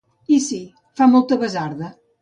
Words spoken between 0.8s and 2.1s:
fa molta basarda.